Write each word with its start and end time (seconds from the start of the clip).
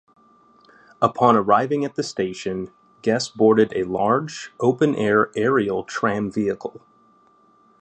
Upon 0.99 1.35
arriving 1.35 1.85
at 1.85 1.93
the 1.93 2.01
station, 2.01 2.71
guests 3.03 3.29
boarded 3.29 3.71
a 3.75 3.83
large, 3.83 4.51
open-air 4.59 5.29
aerial 5.35 5.83
tram 5.83 6.31
vehicle. 6.31 6.81